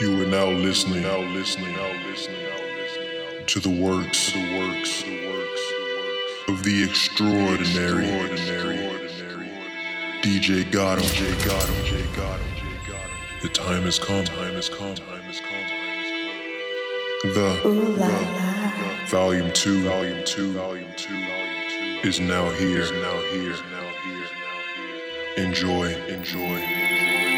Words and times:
You 0.00 0.20
are 0.20 0.26
now 0.26 0.50
listening, 0.50 1.02
now 1.02 1.18
listening, 1.18 1.72
now 1.72 1.86
listening, 2.08 2.42
now 2.42 2.58
listening 2.80 3.46
to 3.46 3.60
the 3.60 3.68
works, 3.68 4.32
the 4.32 4.58
works, 4.58 5.02
the 5.04 5.28
works, 5.28 5.62
of 6.48 6.64
the 6.64 6.82
extraordinary, 6.82 8.04
extraordinary, 8.04 8.86
extraordinary 9.04 9.50
DJ 10.20 10.64
Got'Em, 10.72 11.04
DJ 11.14 11.32
Got'Em, 11.46 11.84
DJ 11.84 12.02
Got'Em, 12.16 12.50
DJ 12.56 12.76
Got'Em. 12.88 13.42
The 13.42 13.48
time 13.50 13.82
has 13.84 14.00
come, 14.00 14.24
time 14.24 14.54
has 14.54 14.68
come, 14.68 14.96
time 14.96 15.22
has 15.22 15.38
come. 15.38 17.32
The 17.34 17.62
Ooh 17.64 17.96
la 17.96 18.08
la. 18.08 19.06
Volume 19.06 19.52
two, 19.52 19.80
volume 19.84 20.24
two, 20.24 20.54
volume 20.54 20.90
two, 20.96 21.14
volume 21.14 22.02
two 22.02 22.08
is 22.08 22.18
now 22.18 22.50
here, 22.50 22.80
is 22.80 22.90
now 22.90 23.20
here, 23.30 23.52
is 23.52 23.60
now 23.60 23.90
here. 25.36 25.44
Enjoy, 25.46 25.86
enjoy, 26.08 26.40
enjoy. 26.40 27.33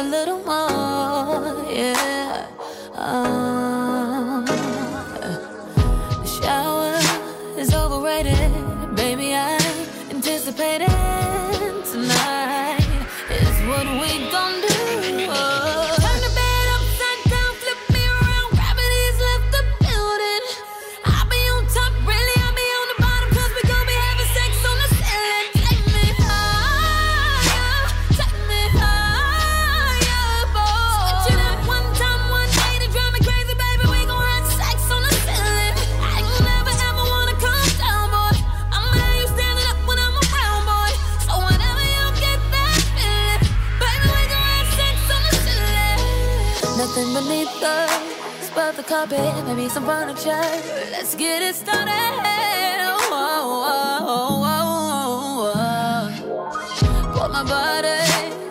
a 0.00 0.02
little 0.02 0.38
more. 0.44 0.59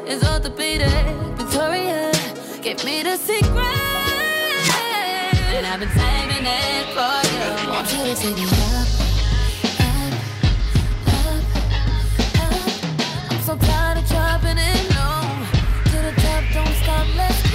is 0.07 0.23
orthopedic. 0.23 0.89
Victoria 1.37 2.11
gave 2.61 2.83
me 2.83 3.03
the 3.03 3.17
secret, 3.17 3.55
and 5.55 5.65
I've 5.65 5.79
been 5.79 5.89
saving 5.89 6.45
it 6.45 6.85
for 6.95 7.21
you. 7.33 7.47
I 7.57 7.69
want 7.69 7.87
you 7.93 8.03
to 8.03 8.15
take 8.15 8.35
me 8.35 8.45
up, 8.45 8.87
up, 9.79 10.13
up, 11.07 11.43
up. 12.43 13.31
I'm 13.31 13.41
so 13.41 13.55
tired 13.57 13.97
of 13.97 14.05
dropping 14.07 14.57
it 14.57 14.81
low. 14.95 15.21
To 15.91 15.97
the 16.07 16.13
top, 16.21 16.43
don't 16.53 16.75
stop, 16.83 17.07
let's 17.15 17.48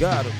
got 0.00 0.24
him. 0.24 0.32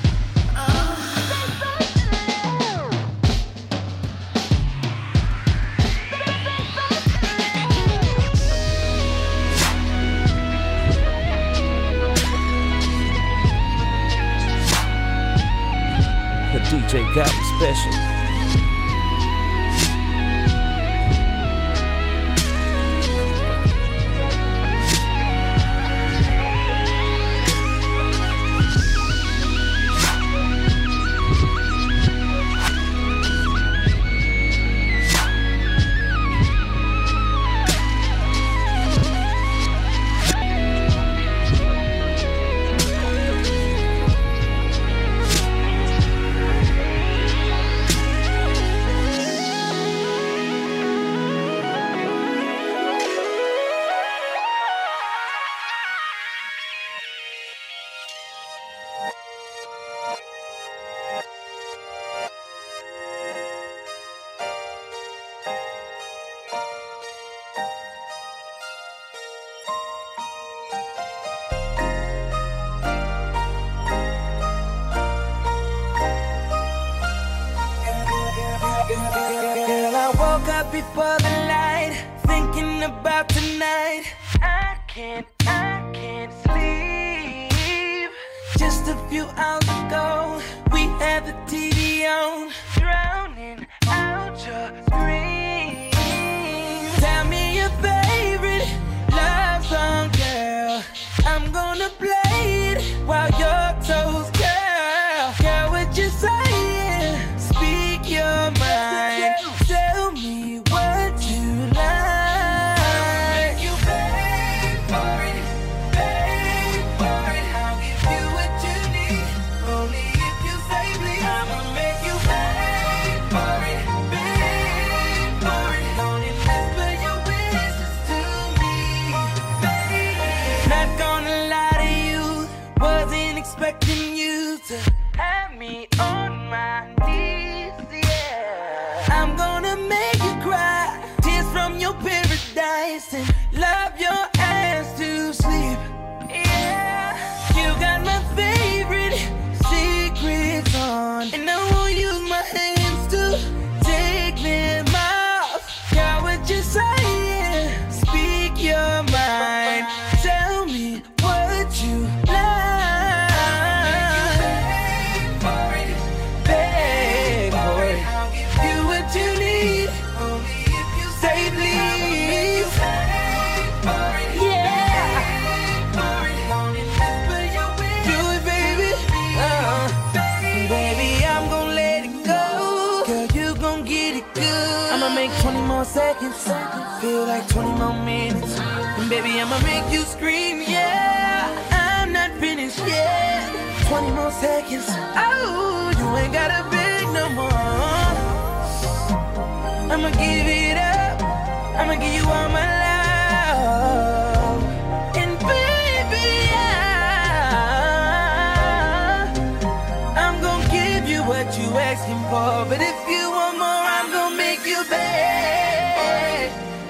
DJ 16.71 17.03
Got'Em 17.13 17.43
special. 17.57 18.10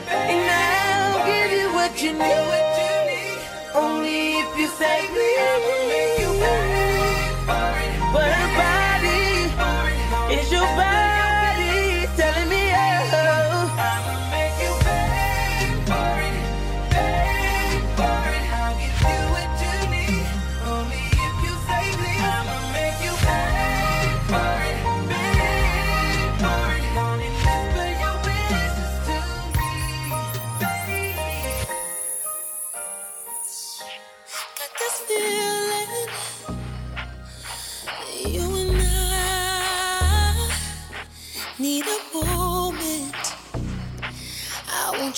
And 0.10 0.50
I'll 0.50 1.26
give 1.26 1.52
you 1.60 1.68
what 1.74 2.02
you 2.02 2.14
need. 2.14 3.42
Only 3.76 4.40
if 4.40 4.58
you 4.58 4.68
say 4.68 5.08
please. 5.12 6.21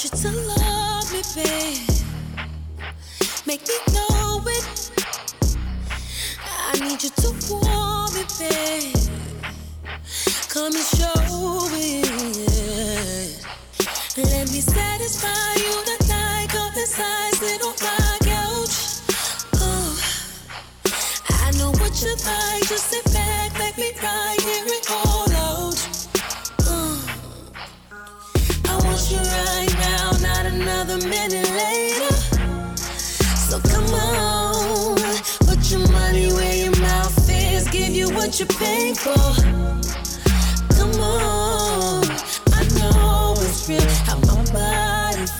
You 0.04 0.10
to 0.10 0.32
love 0.32 1.14
me, 1.14 1.22
babe. 1.36 1.93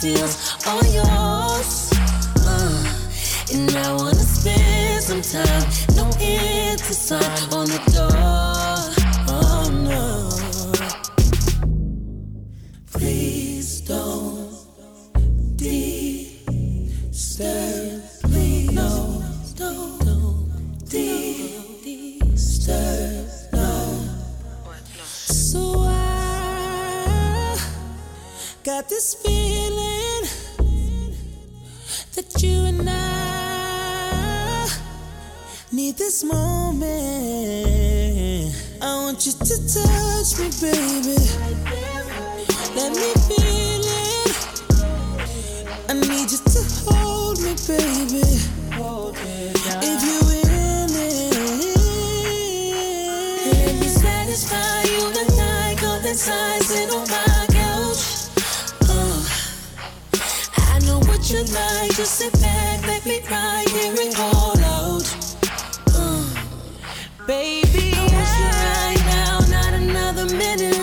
Feels 0.04 0.58
all 0.68 0.84
yours. 0.84 1.90
Uh, 2.46 2.84
and 3.54 3.72
I 3.72 3.94
wanna 3.94 4.16
spend 4.16 5.02
some 5.02 5.22
time. 5.22 5.73
This 36.14 36.24
moment. 36.26 36.94
I 38.80 38.96
want 39.02 39.26
you 39.26 39.32
to 39.32 39.56
touch 39.74 40.38
me, 40.38 40.50
baby. 40.62 41.18
Let 42.76 42.92
me 42.94 43.10
feel 43.26 43.86
it. 44.06 44.36
I 45.90 45.92
need 45.94 46.30
you 46.30 46.38
to 46.38 46.62
hold 46.86 47.38
me, 47.42 47.54
baby. 47.66 48.22
If 49.82 50.00
you 50.06 50.20
in 50.38 50.92
it, 51.02 51.34
let 53.66 53.76
me 53.82 53.88
satisfy 53.88 54.84
you 54.84 55.02
tonight. 55.18 55.78
Come 55.80 56.06
inside, 56.06 56.62
sit 56.62 56.92
on 56.92 57.08
my 57.10 57.48
couch. 57.50 58.30
Oh, 58.84 59.26
I 60.58 60.78
know 60.86 61.00
what 61.00 61.22
you 61.32 61.40
like. 61.40 61.96
Just 61.96 62.14
sit 62.20 62.34
back, 62.40 62.86
let 62.86 63.04
me 63.04 63.20
right 63.32 63.68
here 63.70 63.96
and 64.00 64.16
all 64.20 64.53
baby, 67.40 67.94
I 67.96 68.06
want 68.14 68.32
you 68.40 68.50
right 68.70 69.04
now, 69.08 69.40
not 69.50 69.74
another 69.74 70.26
minute 70.36 70.83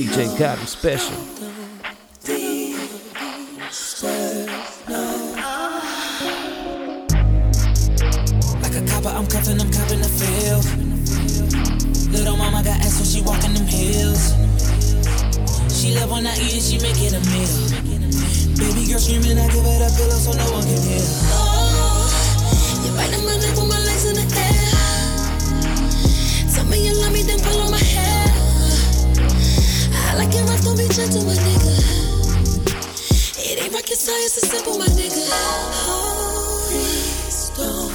DJ 0.00 0.32
Got'Em 0.38 0.66
special. 0.66 1.14
Like 8.62 8.76
a 8.76 8.82
copper, 8.88 9.10
I'm 9.10 9.26
cuffing, 9.26 9.60
I'm 9.60 9.70
copping 9.70 10.00
the 10.00 10.08
feel. 10.08 10.60
Little 12.12 12.38
mama 12.38 12.62
got 12.64 12.80
ass 12.80 12.96
when 12.96 13.04
she 13.04 13.20
walking 13.20 13.52
them 13.52 13.66
hills. 13.66 14.32
She 15.68 15.92
love 15.94 16.10
when 16.10 16.26
I 16.26 16.32
eat 16.32 16.56
it, 16.56 16.62
she 16.64 16.78
make 16.80 16.96
it 16.96 17.12
a 17.12 17.20
meal. 17.28 17.52
Baby 18.56 18.88
girl 18.88 19.00
screaming, 19.00 19.36
I 19.36 19.52
give 19.52 19.64
her 19.68 19.84
a 19.84 19.90
pillow 20.00 20.16
so 20.16 20.32
no 20.32 20.50
one 20.50 20.64
can 20.64 20.80
hear. 20.80 21.04
Oh, 21.36 22.08
you 22.86 22.90
biting 22.96 23.26
my 23.26 23.36
neck 23.36 23.54
with 23.54 23.68
my 23.68 23.78
legs 23.84 24.06
in 24.08 24.14
the 24.16 24.24
air. 24.32 24.72
Tell 26.54 26.64
me 26.64 26.88
you 26.88 26.94
love 27.02 27.12
me, 27.12 27.22
then 27.22 27.38
pull 27.40 27.60
on 27.60 27.70
my 27.70 27.76
hair. 27.76 28.19
I 30.10 30.14
like 30.16 30.34
it 30.34 30.42
rough, 30.48 30.62
don't 30.64 30.76
be 30.76 30.88
gentle, 30.88 31.24
my 31.24 31.34
nigga. 31.34 31.70
It 33.38 33.62
ain't 33.62 33.72
rocket 33.72 33.96
science, 33.96 34.38
it's 34.38 34.50
simple, 34.50 34.76
my 34.76 34.86
nigga. 34.86 35.22
Please 36.66 37.50
don't, 37.56 37.92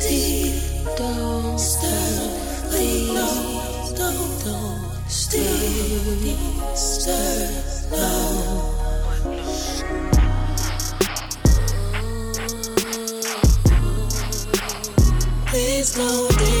please 0.00 0.72
don't 0.96 1.58
stop, 1.60 2.30
please 2.70 3.12
don't, 3.12 3.94
don't 3.98 4.40
disturb, 6.72 7.50
no. 7.92 8.06
Please 15.46 15.94
don't 15.94 16.59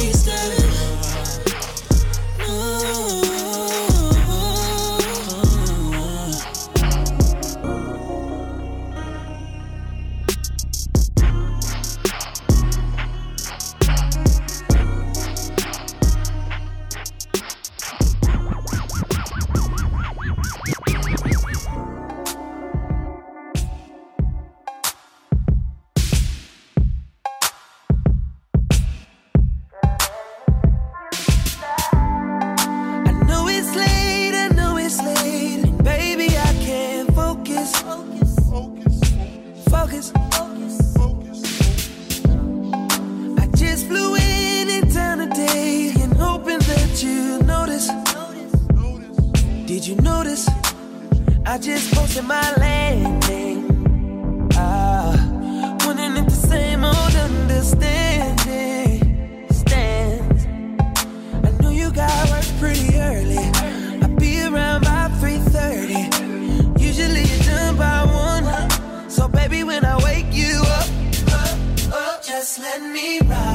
right. 73.28 73.49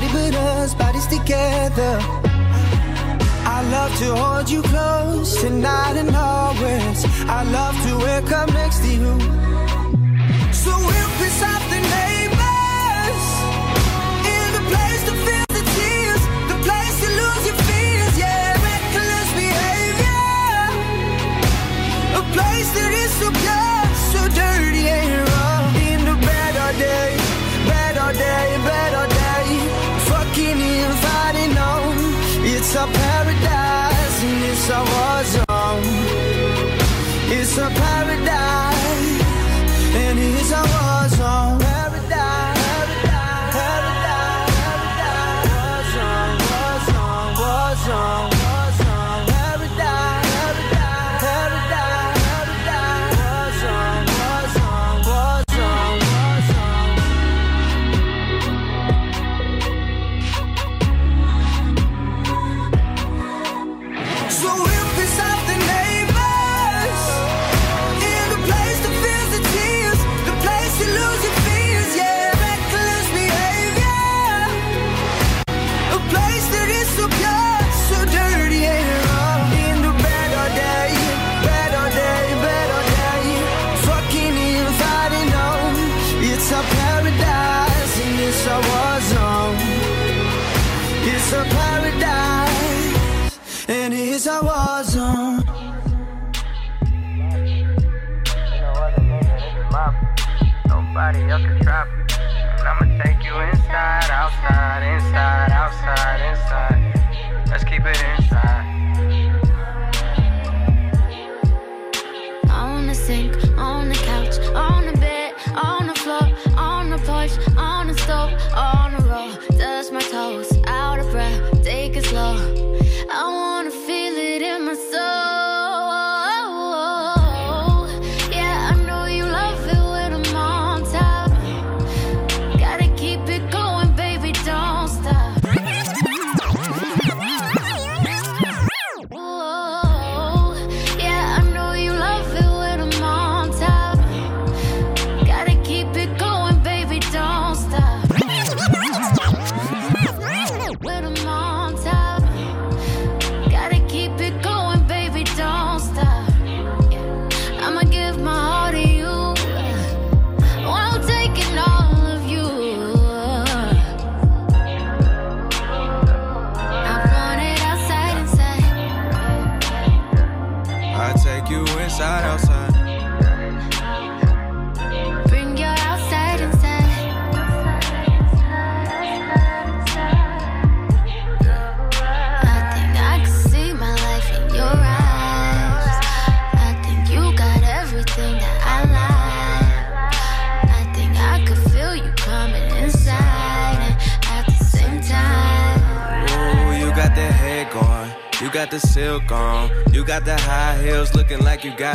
Nobody 0.00 0.30
but 0.30 0.40
us, 0.40 0.74
bodies 0.74 1.06
together. 1.08 1.98
I 3.44 3.62
love 3.70 3.94
to 3.98 4.14
hold 4.16 4.48
you 4.48 4.62
close 4.62 5.38
tonight 5.42 5.96
and 5.98 6.16
always. 6.16 7.04
I 7.28 7.42
love 7.44 7.76
to 7.86 7.98
wake 7.98 8.32
up 8.32 8.50
next 8.54 8.78
to 8.78 8.88
you. 8.88 9.20
So 10.54 10.70
we'll 10.70 11.12
piss 11.20 11.42
off 11.42 11.64
the 11.68 11.80
neighbors 11.96 13.24
in 14.24 14.46
the 14.56 14.64
place 14.72 15.02
to 15.04 15.12
feel 15.26 15.46
the 15.58 15.64
tears, 15.76 16.22
the 16.48 16.58
place 16.64 16.96
to 17.04 17.08
lose 17.20 17.44
your 17.48 17.58
fears. 17.68 18.14
Yeah, 18.16 18.56
reckless 18.68 19.30
behavior, 19.36 20.24
a 22.16 22.22
place 22.32 22.70
that 22.72 22.92
is 23.04 23.12
so 23.20 23.30
pure. 23.30 23.69
It's 37.62 37.89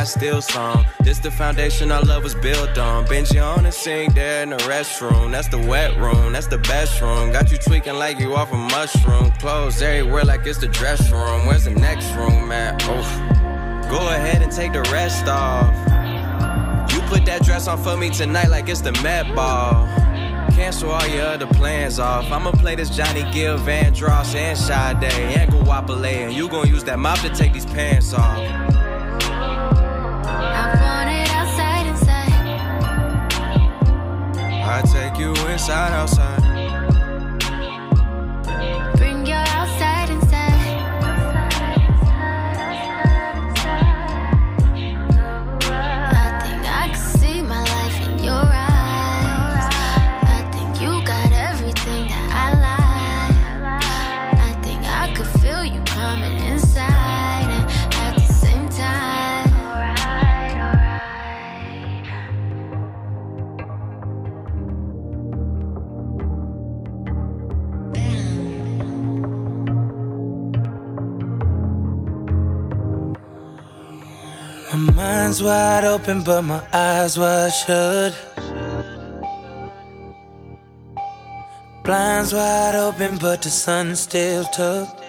steel 0.04 0.42
song. 0.42 0.84
This 1.00 1.18
the 1.18 1.30
foundation 1.30 1.90
our 1.90 2.02
love 2.02 2.22
was 2.22 2.34
built 2.34 2.76
on. 2.76 3.06
Benji 3.06 3.42
on 3.42 3.64
the 3.64 3.72
sink 3.72 4.14
there 4.14 4.42
in 4.42 4.50
the 4.50 4.56
restroom. 4.58 5.30
That's 5.30 5.48
the 5.48 5.58
wet 5.58 5.96
room. 5.98 6.32
That's 6.32 6.46
the 6.46 6.58
best 6.58 7.00
room. 7.00 7.32
Got 7.32 7.50
you 7.50 7.58
tweaking 7.58 7.94
like 7.94 8.18
you 8.18 8.34
off 8.34 8.52
a 8.52 8.56
mushroom. 8.56 9.32
Clothes 9.32 9.80
everywhere 9.80 10.24
like 10.24 10.46
it's 10.46 10.58
the 10.58 10.68
dress 10.68 11.10
room. 11.10 11.46
Where's 11.46 11.64
the 11.64 11.70
next 11.70 12.12
room 12.14 12.50
at? 12.52 12.82
Oof. 12.84 13.90
Go 13.90 14.08
ahead 14.08 14.42
and 14.42 14.50
take 14.50 14.72
the 14.72 14.82
rest 14.92 15.26
off. 15.28 15.72
You 16.92 17.00
put 17.02 17.24
that 17.26 17.42
dress 17.44 17.68
on 17.68 17.82
for 17.82 17.96
me 17.96 18.10
tonight 18.10 18.48
like 18.48 18.68
it's 18.68 18.80
the 18.80 18.92
Met 19.02 19.32
Ball. 19.34 19.86
Cancel 20.50 20.90
all 20.90 21.06
your 21.08 21.26
other 21.26 21.46
plans 21.46 21.98
off. 21.98 22.32
I'ma 22.32 22.50
play 22.50 22.74
this 22.74 22.90
Johnny 22.90 23.22
Gill, 23.32 23.58
Vandross, 23.58 24.34
and 24.34 24.56
Sade, 24.56 25.12
and 25.12 25.52
Guapale, 25.52 26.06
and 26.06 26.32
you 26.32 26.48
gon' 26.48 26.66
use 26.66 26.82
that 26.84 26.98
mop 26.98 27.18
to 27.20 27.28
take 27.28 27.52
these 27.52 27.66
pants 27.66 28.14
off. 28.14 28.75
You 35.18 35.32
inside, 35.46 35.92
outside. 35.92 36.55
Mind's 75.26 75.42
wide 75.42 75.82
open, 75.84 76.22
but 76.22 76.42
my 76.42 76.62
eyes 76.72 77.18
wide 77.18 77.52
shut. 77.52 78.14
Blinds 81.82 82.32
wide 82.32 82.76
open, 82.76 83.18
but 83.18 83.42
the 83.42 83.50
sun 83.50 83.96
still 83.96 84.44
tucked. 84.44 85.02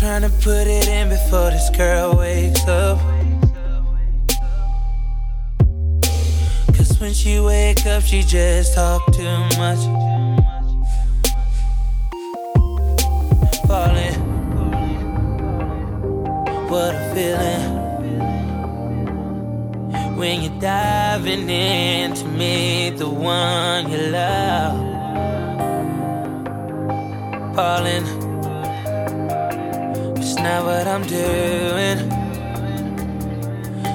Trying 0.00 0.22
to 0.22 0.32
put 0.42 0.66
it 0.66 0.88
in 0.88 1.10
before 1.10 1.50
this 1.52 1.70
girl 1.70 2.16
wakes 2.16 2.66
up. 2.66 2.98
Cause 6.74 6.98
when 6.98 7.14
she 7.14 7.38
wake 7.38 7.86
up, 7.86 8.02
she 8.02 8.22
just 8.24 8.74
talk 8.74 9.00
too 9.12 9.38
much. 9.58 10.41
What 16.72 16.94
a 16.94 17.04
feeling 17.14 17.64
when 20.16 20.40
you're 20.40 20.58
diving 20.58 21.50
in 21.50 22.14
to 22.14 22.24
meet 22.24 22.96
the 22.96 23.06
one 23.06 23.90
you 23.92 23.98
love. 24.06 24.78
Falling, 27.54 28.06
it's 30.16 30.34
not 30.36 30.64
what 30.64 30.86
I'm 30.86 31.04
doing. 31.06 31.98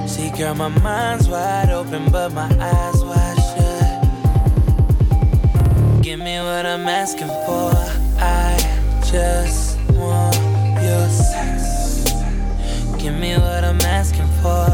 See, 0.08 0.30
girl, 0.38 0.54
my 0.54 0.68
mind's 0.68 1.28
wide 1.28 1.72
open, 1.72 2.12
but 2.12 2.32
my 2.32 2.50
eyes 2.60 3.04
wide 3.04 3.40
shut. 3.50 4.04
Give 6.04 6.20
me 6.20 6.38
what 6.38 6.68
I'm 6.68 6.88
asking 6.88 7.34
for. 7.48 7.72
I 8.20 8.56
just 9.12 9.80
want 9.94 10.36
your 10.84 11.10
sex. 11.10 11.57
Give 13.08 13.20
me 13.20 13.38
what 13.38 13.64
I'm 13.64 13.80
asking 13.80 14.28
for. 14.42 14.68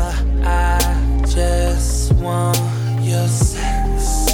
I 0.43 0.79
just 1.27 2.13
want 2.13 2.57
your 2.99 3.27
sex. 3.27 4.33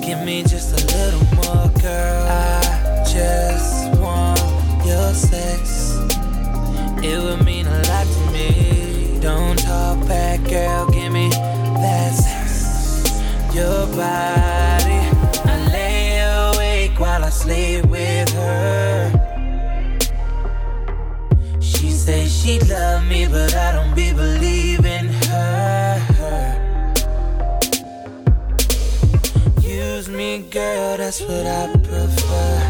Give 0.00 0.24
me 0.24 0.42
just 0.42 0.72
a 0.72 0.96
little 0.96 1.26
more, 1.36 1.68
girl. 1.82 2.26
I 2.26 3.04
just 3.04 3.94
want 4.00 4.40
your 4.86 5.12
sex. 5.12 5.98
It 7.04 7.22
would 7.22 7.44
mean 7.44 7.66
a 7.66 7.82
lot 7.90 8.06
to 8.06 8.32
me. 8.32 9.18
Don't 9.20 9.58
talk 9.58 10.08
back, 10.08 10.42
girl. 10.48 10.90
Give 10.90 11.12
me 11.12 11.28
that 11.28 12.14
sex. 12.14 13.20
Your 13.54 13.86
body. 13.88 15.02
I 15.44 15.68
lay 15.70 16.20
awake 16.54 16.98
while 16.98 17.22
I 17.22 17.28
sleep 17.28 17.84
with 17.84 18.32
her. 18.32 18.89
She 22.40 22.58
say 22.58 22.58
she 22.58 22.72
love 22.72 23.04
me, 23.04 23.26
but 23.26 23.54
I 23.54 23.72
don't 23.72 23.94
be 23.94 24.12
believing 24.14 25.08
her. 25.08 26.00
Use 29.60 30.08
me, 30.08 30.38
girl, 30.50 30.96
that's 30.96 31.20
what 31.20 31.46
I 31.46 31.70
prefer. 31.84 32.62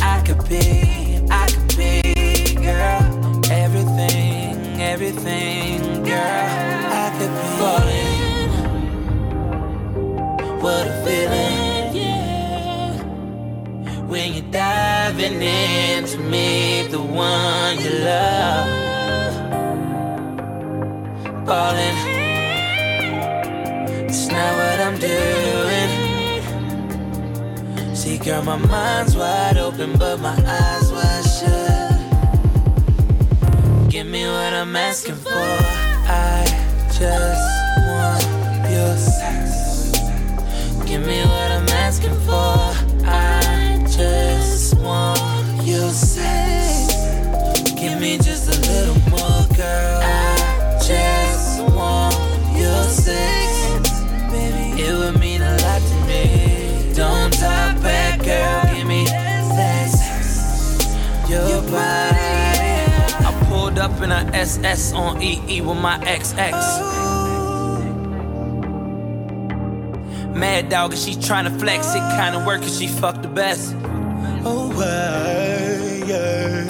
I 0.00 0.22
could 0.24 0.48
be, 0.48 1.26
I 1.28 1.48
could 1.48 1.76
be, 1.76 2.02
girl, 2.54 3.02
everything, 3.50 4.80
everything, 4.80 6.04
girl. 6.04 6.14
I 6.14 7.10
could 7.18 7.32
be 7.40 7.46
falling. 7.58 8.50
What 10.60 10.86
a 10.86 11.02
feeling, 11.04 11.96
yeah. 11.96 13.02
When 14.06 14.34
you're 14.34 14.52
diving 14.52 14.89
in 15.18 16.04
to 16.04 16.18
meet 16.18 16.88
the 16.90 17.00
one 17.00 17.78
you 17.80 17.90
love. 17.90 18.68
Falling. 21.46 21.96
It's 24.08 24.28
not 24.28 24.54
what 24.56 24.80
I'm 24.80 24.98
doing. 24.98 25.90
See, 27.94 28.18
girl, 28.18 28.42
my 28.42 28.56
mind's 28.56 29.16
wide 29.16 29.56
open, 29.58 29.98
but 29.98 30.20
my 30.20 30.36
eyes 30.46 30.92
wide 30.92 31.24
shut. 31.36 31.90
Give 33.90 34.06
me 34.06 34.24
what 34.26 34.52
I'm 34.52 34.76
asking 34.76 35.16
for. 35.16 35.32
I 35.32 36.44
just 36.92 37.50
want 37.88 38.24
your 38.70 38.96
sex. 38.96 39.90
Give 40.86 41.04
me 41.04 41.20
what 41.20 41.50
I'm 41.50 41.68
asking 41.68 42.14
for. 42.26 42.74
I 43.04 43.84
just 43.88 44.59
want 44.76 45.66
your 45.66 45.90
sex. 45.90 46.94
Give 47.78 47.98
me 48.00 48.18
just 48.18 48.48
a 48.48 48.60
little 48.60 48.98
more, 49.10 49.46
girl. 49.56 50.00
I 50.02 50.78
just 50.86 51.62
want 51.74 52.14
your 52.56 52.84
sex. 52.84 53.90
Baby, 54.30 54.82
it 54.82 54.94
would 54.96 55.18
mean 55.18 55.42
a 55.42 55.56
lot 55.62 55.82
to 55.82 55.94
me. 56.06 56.92
Don't 56.94 57.32
talk 57.32 57.80
back, 57.82 58.18
girl. 58.22 58.74
Give 58.74 58.86
me 58.86 59.04
that 59.06 59.88
sex. 59.90 61.30
Your 61.30 61.62
body. 61.62 62.18
I 63.26 63.46
pulled 63.48 63.78
up 63.78 64.00
in 64.02 64.10
a 64.12 64.28
SS 64.34 64.92
on 64.92 65.22
EE 65.22 65.60
with 65.60 65.78
my 65.78 65.98
XX. 66.04 66.52
Mad 70.34 70.68
dog, 70.68 70.92
and 70.92 71.00
she 71.00 71.12
tryna 71.14 71.58
flex 71.58 71.94
it. 71.94 72.02
Kinda 72.16 72.44
work, 72.46 72.62
cause 72.62 72.78
she 72.78 72.86
fuck 72.86 73.20
the 73.20 73.28
best. 73.28 73.74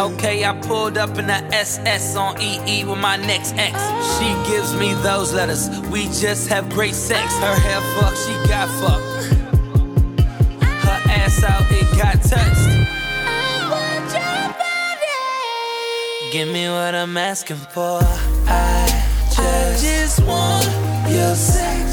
Okay, 0.01 0.45
I 0.45 0.59
pulled 0.63 0.99
up 0.99 1.19
in 1.19 1.31
a 1.31 1.41
SS 1.53 2.17
on 2.17 2.41
EE 2.41 2.85
with 2.85 2.99
my 2.99 3.17
next 3.17 3.55
ex. 3.57 3.79
She 4.19 4.29
gives 4.51 4.75
me 4.75 4.95
those 5.03 5.33
letters. 5.33 5.69
We 5.91 6.05
just 6.07 6.49
have 6.49 6.69
great 6.71 6.95
sex. 6.95 7.37
Her 7.39 7.55
hair 7.55 7.81
fucked, 7.95 8.19
she 8.19 8.33
got 8.49 8.69
fucked. 8.81 9.25
Her 10.63 11.01
ass 11.11 11.45
out, 11.45 11.67
it 11.71 11.87
got 11.99 12.21
touched. 12.23 12.71
Give 16.33 16.49
me 16.49 16.69
what 16.69 16.95
I'm 16.95 17.17
asking 17.17 17.57
for. 17.57 18.01
I 18.47 19.77
just, 19.81 20.21
want 20.25 20.65
your 21.11 21.35
sex. 21.35 21.90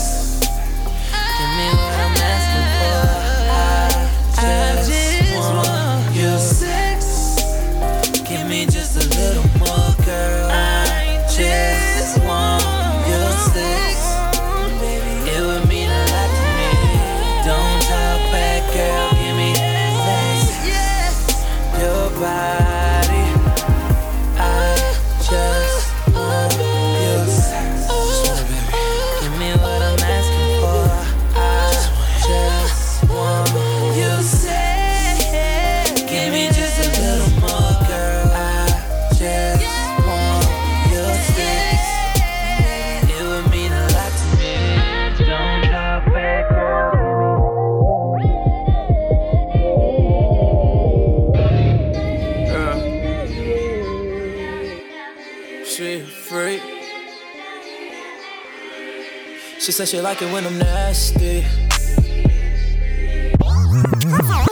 Said 59.77 59.87
she 59.89 60.01
like 60.01 60.23
it 60.23 60.33
when 60.33 60.43
I'm 60.43 60.57
nasty. 60.57 61.45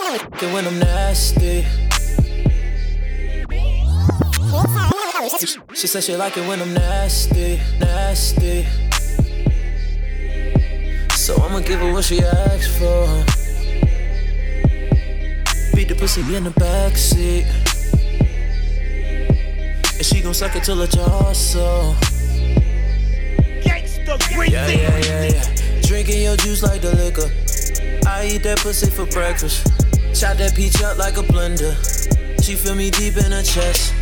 Like 0.05 0.43
it 0.43 0.53
when 0.53 0.67
I'm 0.67 0.77
nasty. 0.77 1.65
She 5.73 5.87
said 5.87 6.03
she 6.03 6.15
like 6.15 6.37
it 6.37 6.47
when 6.47 6.61
I'm 6.61 6.75
nasty, 6.75 7.59
nasty. 7.79 8.67
So 11.15 11.41
I'ma 11.41 11.61
give 11.61 11.79
her 11.79 11.91
what 11.91 12.03
she 12.03 12.21
asked 12.21 12.77
for. 12.77 13.07
Beat 15.75 15.87
the 15.87 15.95
pussy 15.97 16.21
in 16.35 16.43
the 16.43 16.51
backseat. 16.51 17.47
And 19.97 20.05
she 20.05 20.21
gon' 20.21 20.35
suck 20.35 20.55
it 20.55 20.63
till 20.63 20.77
her 20.77 20.85
jaw 20.85 21.33
so. 21.33 22.14
Yeah, 24.31 24.67
yeah, 24.67 24.97
yeah, 24.99 25.23
yeah. 25.25 25.81
Drinking 25.81 26.21
your 26.21 26.37
juice 26.37 26.63
like 26.63 26.81
the 26.81 26.95
liquor. 26.95 27.29
I 28.07 28.27
eat 28.27 28.43
that 28.43 28.59
pussy 28.59 28.89
for 28.89 29.05
breakfast. 29.07 29.67
Chop 30.13 30.37
that 30.37 30.55
peach 30.55 30.81
up 30.81 30.97
like 30.97 31.17
a 31.17 31.23
blender. 31.23 31.75
She 32.43 32.55
feel 32.55 32.75
me 32.75 32.91
deep 32.91 33.17
in 33.17 33.31
her 33.31 33.43
chest. 33.43 33.93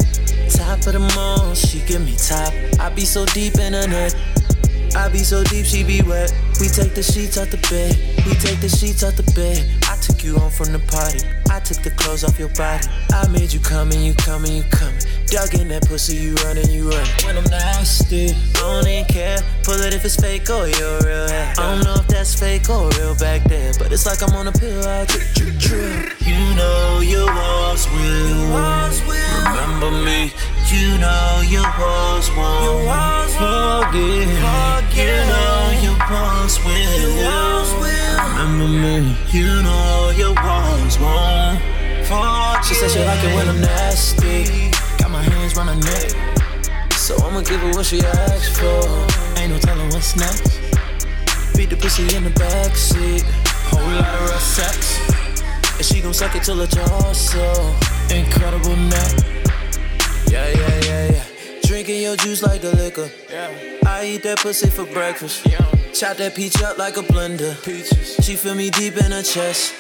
Top 0.56 0.86
of 0.86 0.94
the 0.94 1.00
morning, 1.16 1.56
she 1.56 1.80
give 1.88 2.06
me 2.06 2.16
top. 2.16 2.54
I 2.80 2.90
be 2.90 3.06
so 3.06 3.26
deep 3.28 3.56
in 3.58 3.74
her 3.74 3.88
neck. 3.88 4.14
I 4.96 5.10
be 5.10 5.20
so 5.20 5.44
deep, 5.44 5.66
she 5.66 5.84
be 5.84 6.02
wet. 6.02 6.32
We 6.64 6.70
take 6.70 6.96
the 6.96 7.04
sheets 7.04 7.38
out 7.38 7.50
the 7.50 7.58
bed. 7.68 7.92
We 8.26 8.36
take 8.40 8.62
the 8.62 8.70
sheets 8.70 9.04
out 9.04 9.18
the 9.20 9.28
bed. 9.36 9.68
I 9.92 9.98
took 10.00 10.24
you 10.24 10.40
home 10.40 10.50
from 10.50 10.72
the 10.72 10.80
party. 10.80 11.20
I 11.52 11.60
took 11.60 11.84
the 11.84 11.92
clothes 11.92 12.24
off 12.24 12.40
your 12.40 12.48
body. 12.56 12.88
I 13.12 13.28
made 13.28 13.52
you 13.52 13.60
come 13.60 13.92
and 13.92 14.00
you 14.00 14.14
come 14.14 14.46
and 14.46 14.54
you 14.54 14.64
coming. 14.72 15.04
Dug 15.28 15.60
in 15.60 15.68
that 15.76 15.86
pussy, 15.90 16.16
you 16.16 16.36
running, 16.36 16.72
you 16.72 16.90
run. 16.90 17.06
When 17.26 17.36
I'm 17.36 17.44
nasty, 17.52 18.32
I 18.32 18.60
don't 18.64 18.88
even 18.88 19.04
care. 19.12 19.40
Pull 19.64 19.76
it 19.76 19.94
if 19.94 20.06
it's 20.06 20.16
fake 20.16 20.50
or 20.50 20.72
you're 20.72 21.04
real. 21.04 21.28
Yeah. 21.28 21.54
I 21.60 21.76
don't 21.76 21.84
know 21.84 22.00
if 22.00 22.08
that's 22.08 22.34
fake 22.34 22.70
or 22.70 22.88
real 22.96 23.16
back 23.20 23.44
there, 23.44 23.74
but 23.78 23.92
it's 23.92 24.06
like 24.06 24.24
I'm 24.24 24.32
on 24.32 24.48
a 24.48 24.54
pill. 24.54 24.88
I 24.88 25.04
drip, 25.04 25.36
drip, 25.36 25.60
drip. 25.60 26.16
You 26.24 26.40
know 26.56 27.04
your 27.04 27.28
walls 27.28 27.92
will. 27.92 28.56
Remember 29.52 29.92
me. 29.92 30.32
You 30.72 30.98
know 30.98 31.42
your 31.46 31.68
walls 31.78 32.30
won't 32.36 32.88
forget. 33.36 34.28
You 34.96 35.12
know 35.30 35.74
your 35.84 35.98
walls 36.10 36.60
will. 36.64 37.74
Remember 38.38 38.68
me. 38.68 39.16
You 39.30 39.62
know 39.62 40.12
your 40.16 40.34
walls 40.36 40.98
won't 41.00 41.60
forget. 42.06 42.66
She 42.66 42.74
said 42.76 42.92
she 42.92 43.00
like 43.00 43.24
it 43.24 43.36
when 43.36 43.50
I'm 43.50 43.60
nasty. 43.60 44.72
Got 45.00 45.12
my 45.12 45.22
hands 45.22 45.56
round 45.56 45.70
her 45.70 45.76
neck. 45.76 46.12
So 46.94 47.16
I'ma 47.26 47.42
give 47.42 47.60
her 47.60 47.72
what 47.72 47.86
she 47.86 48.00
asked 48.00 48.58
for. 48.58 49.40
Ain't 49.40 49.52
no 49.52 49.60
telling 49.60 49.90
what's 49.90 50.16
next. 50.16 50.60
Beat 51.58 51.70
the 51.70 51.76
pussy 51.76 52.16
in 52.16 52.24
the 52.24 52.32
backseat. 52.32 53.24
Whole 53.70 53.82
lot 53.82 54.16
of 54.16 54.30
rough 54.30 54.42
sex. 54.42 54.98
And 55.78 55.86
she 55.86 56.02
gon' 56.02 56.14
suck 56.14 56.36
it 56.36 56.44
till 56.44 56.62
it's 56.62 56.74
jaw 56.74 57.12
so 57.12 57.76
incredible 58.10 58.76
now. 58.78 59.33
Yeah, 60.34 60.50
yeah, 60.50 60.80
yeah, 60.82 61.12
yeah. 61.12 61.24
Drinking 61.62 62.02
your 62.02 62.16
juice 62.16 62.42
like 62.42 62.62
the 62.62 62.76
liquor. 62.76 63.08
Yeah. 63.30 63.52
I 63.86 64.06
eat 64.06 64.24
that 64.24 64.40
pussy 64.40 64.68
for 64.68 64.84
breakfast. 64.86 65.46
Yeah. 65.46 65.62
Chop 65.94 66.18
that 66.18 66.34
peach 66.34 66.60
up 66.64 66.80
like 66.80 66.98
a 66.98 67.02
blender. 67.02 67.54
Peaches. 67.64 68.16
She 68.26 68.36
feel 68.36 68.56
me 68.56 68.72
deep 68.72 68.98
in 68.98 69.12
her 69.12 69.22
chest. 69.22 69.76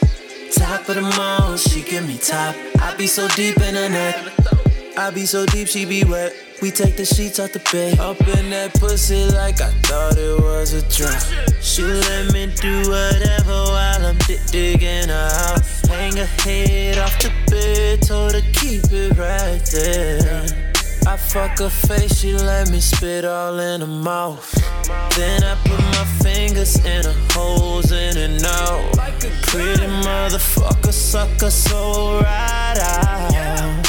Top 0.53 0.87
of 0.89 0.93
the 0.93 1.01
mall, 1.01 1.57
she 1.57 1.81
give 1.81 2.07
me 2.07 2.19
top. 2.19 2.55
I 2.79 2.93
be 2.95 3.07
so 3.07 3.27
deep 3.29 3.57
in 3.61 3.73
her 3.73 3.89
neck. 3.89 4.62
I 4.95 5.09
be 5.09 5.25
so 5.25 5.45
deep, 5.47 5.67
she 5.67 5.85
be 5.85 6.03
wet. 6.03 6.35
We 6.61 6.69
take 6.69 6.97
the 6.97 7.05
sheets 7.05 7.39
out 7.39 7.51
the 7.51 7.59
bed. 7.71 7.99
Up 7.99 8.19
in 8.21 8.51
that 8.51 8.73
pussy 8.75 9.25
like 9.25 9.59
I 9.59 9.71
thought 9.81 10.17
it 10.17 10.39
was 10.39 10.73
a 10.73 10.81
trap. 10.87 11.21
She 11.61 11.81
let 11.81 12.31
me 12.31 12.53
do 12.55 12.89
whatever 12.89 13.71
while 13.73 14.05
I'm 14.05 14.17
dig- 14.19 14.45
digging 14.51 15.09
her 15.09 15.29
out. 15.49 15.61
Hang 15.89 16.15
her 16.17 16.25
head 16.43 16.99
off 16.99 17.17
the 17.19 17.31
bed, 17.49 18.03
told 18.03 18.33
her 18.33 18.41
keep 18.53 18.83
it 18.91 19.17
right 19.17 19.65
there. 19.65 20.73
I 21.07 21.17
fuck 21.17 21.57
her 21.57 21.69
face, 21.69 22.19
she 22.19 22.33
let 22.33 22.69
me 22.69 22.79
spit 22.79 23.25
all 23.25 23.57
in 23.59 23.81
her 23.81 23.87
mouth. 23.87 24.47
Then 25.17 25.43
I 25.43 25.55
put 25.65 25.79
my 25.79 26.05
fingers 26.21 26.77
in 26.85 27.03
her 27.03 27.15
holes 27.31 27.91
in 27.91 28.15
and 28.15 28.45
out. 28.45 28.95
Like 28.95 29.23
a 29.23 29.31
pretty 29.41 29.87
motherfucker, 30.05 30.93
sucker 30.93 31.49
so 31.49 32.19
right 32.21 32.77
out. 32.79 33.82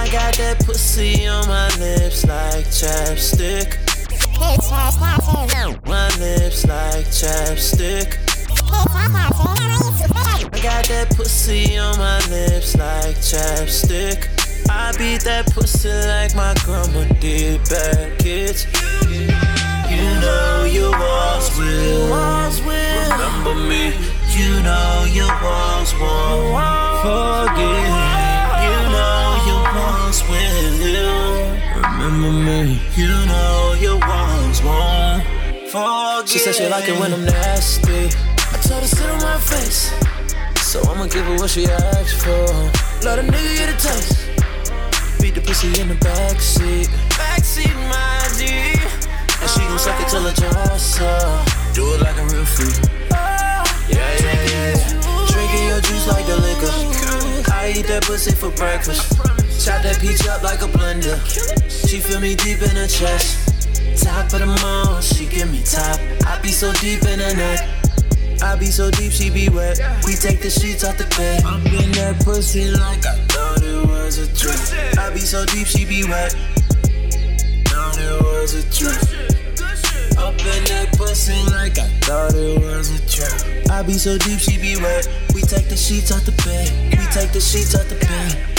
I 0.00 0.08
got 0.08 0.34
that 0.38 0.64
pussy 0.64 1.26
on 1.26 1.46
my 1.46 1.68
lips 1.76 2.24
like 2.24 2.64
chapstick. 2.64 3.76
My 5.86 6.08
lips 6.18 6.66
like 6.66 7.04
chapstick. 7.04 8.16
I 10.54 10.60
got 10.62 10.86
that 10.88 11.12
pussy 11.14 11.76
on 11.76 11.98
my 11.98 12.18
lips 12.30 12.74
like 12.78 13.16
chapstick. 13.16 14.26
I 14.70 14.92
beat 14.96 15.20
that 15.24 15.52
pussy 15.52 15.90
like 15.90 16.34
my 16.34 16.54
grandma 16.64 17.04
did 17.20 17.60
back 17.68 18.18
kids. 18.20 18.64
You 19.04 20.00
know 20.24 20.64
your 20.64 20.92
walls 20.92 21.54
will 21.58 22.08
remember 22.64 23.54
me. 23.68 23.92
You 24.34 24.62
know 24.62 25.04
your 25.12 25.28
walls 25.42 25.92
won't 26.00 27.02
forget. 27.02 28.09
Remember 31.76 32.32
me. 32.32 32.80
You 32.94 33.08
know 33.26 33.76
your 33.80 33.98
walls 33.98 34.62
won't 34.62 35.24
forget. 35.70 36.28
She 36.28 36.38
said 36.38 36.54
she 36.54 36.66
like 36.68 36.88
it 36.88 36.98
when 36.98 37.12
I'm 37.12 37.24
nasty. 37.24 38.10
I 38.52 38.56
told 38.62 38.82
her 38.82 38.88
sit 38.88 39.08
on 39.08 39.20
my 39.22 39.38
face. 39.38 39.92
So 40.62 40.80
I'ma 40.90 41.06
give 41.06 41.24
her 41.26 41.36
what 41.36 41.50
she 41.50 41.66
asked 41.66 42.22
for. 42.22 42.46
Let 43.04 43.18
a 43.18 43.22
nigga 43.22 43.56
get 43.56 43.68
a 43.68 43.76
taste. 43.78 44.26
Beat 45.20 45.34
the 45.34 45.40
pussy 45.40 45.68
in 45.80 45.88
the 45.88 45.94
backseat. 45.94 46.88
Backseat, 47.18 47.74
my 47.90 48.22
G. 48.38 48.78
And 49.40 49.50
she 49.50 49.60
gon' 49.60 49.78
suck 49.78 50.00
it 50.00 50.08
till 50.08 50.22
her 50.22 50.32
jaw 50.32 50.76
suck. 50.76 51.74
Do 51.74 51.94
it 51.94 52.00
like 52.00 52.16
a 52.18 52.24
real 52.26 52.44
freak. 52.44 52.76
Oh, 53.12 53.64
yeah, 53.88 54.16
yeah, 54.20 54.42
yeah. 54.52 55.26
Drinking 55.32 55.66
your 55.68 55.80
juice 55.80 56.06
like 56.06 56.26
the 56.26 56.36
liquor. 56.36 57.52
I 57.52 57.72
eat 57.76 57.86
that 57.86 58.04
pussy 58.04 58.32
for 58.32 58.50
breakfast. 58.50 59.39
Chop 59.60 59.82
that 59.82 60.00
peach 60.00 60.26
up 60.26 60.42
like 60.42 60.62
a 60.62 60.68
blender. 60.72 61.20
She 61.68 62.00
feel 62.00 62.18
me 62.18 62.34
deep 62.34 62.62
in 62.62 62.76
her 62.80 62.86
chest. 62.86 63.36
Top 64.02 64.32
of 64.32 64.40
the 64.40 64.46
mall, 64.46 65.02
she 65.02 65.26
give 65.26 65.52
me 65.52 65.60
top. 65.62 66.00
I 66.24 66.40
be 66.40 66.48
so 66.48 66.72
deep 66.80 67.02
in 67.04 67.20
her 67.20 67.36
neck. 67.36 67.60
I 68.40 68.56
be 68.56 68.72
so 68.72 68.90
deep, 68.90 69.12
she 69.12 69.28
be 69.28 69.50
wet. 69.50 69.76
We 70.06 70.14
take 70.14 70.40
the 70.40 70.48
sheets 70.48 70.82
off 70.82 70.96
the 70.96 71.04
bed. 71.12 71.44
I'm 71.44 71.60
in 71.66 71.92
that 71.92 72.24
pussy 72.24 72.70
like 72.70 73.04
I 73.04 73.20
thought 73.28 73.60
it 73.60 73.86
was 73.86 74.16
a 74.16 74.32
trick. 74.32 74.96
I 74.96 75.12
be 75.12 75.20
so 75.20 75.44
deep, 75.44 75.66
she 75.66 75.84
be 75.84 76.04
wet. 76.08 76.32
Thought 77.68 78.00
it 78.00 78.16
was 78.16 78.56
a 78.56 78.64
trick. 78.72 78.96
Up 80.16 80.40
in 80.40 80.64
that 80.72 80.88
pussy 80.96 81.36
like 81.52 81.76
I 81.76 81.86
thought 82.00 82.32
it 82.32 82.58
was 82.64 82.96
a 82.96 83.00
trap. 83.12 83.68
I 83.70 83.82
be 83.82 83.92
so 83.92 84.16
deep, 84.16 84.40
she 84.40 84.56
be 84.56 84.80
wet. 84.80 85.06
We 85.34 85.42
take 85.42 85.68
the 85.68 85.76
sheets 85.76 86.10
off 86.10 86.24
the 86.24 86.32
bed. 86.48 86.72
We 86.96 87.04
take 87.12 87.32
the 87.32 87.40
sheets 87.40 87.74
off 87.74 87.86
the 87.90 87.96
bed. 87.96 88.49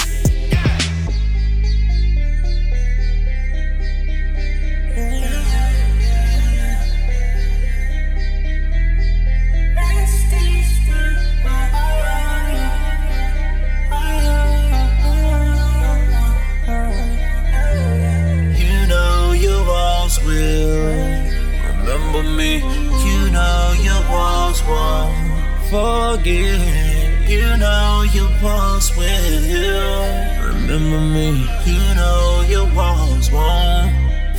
Forget. 25.72 27.30
You 27.30 27.48
know 27.64 28.04
your 28.14 28.30
walls 28.44 28.88
will 28.98 30.48
remember 30.50 31.00
me. 31.16 31.30
You 31.66 31.82
know 31.96 32.44
your 32.54 32.68
walls 32.76 33.32
won't 33.32 33.92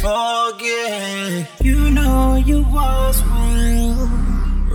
forget. 0.05 1.49
You 1.63 1.91
know 1.91 2.37
your 2.37 2.65
walls 2.75 3.19
will 3.31 4.09